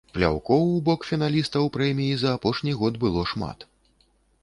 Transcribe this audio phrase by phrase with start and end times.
[0.13, 3.71] Пляўкоў у бок фіналістаў прэміі за апошні год было шмат.